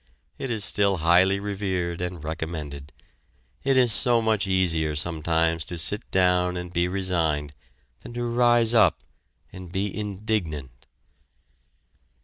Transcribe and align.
It 0.39 0.49
is 0.49 0.65
still 0.65 0.97
highly 0.97 1.39
revered 1.39 2.01
and 2.01 2.25
commended. 2.39 2.91
It 3.63 3.77
is 3.77 3.93
so 3.93 4.19
much 4.19 4.47
easier 4.47 4.95
sometimes 4.95 5.63
to 5.65 5.77
sit 5.77 6.09
down 6.09 6.57
and 6.57 6.73
be 6.73 6.87
resigned 6.87 7.53
than 7.99 8.15
to 8.15 8.23
rise 8.25 8.73
up 8.73 9.03
and 9.53 9.71
be 9.71 9.95
indignant. 9.95 10.87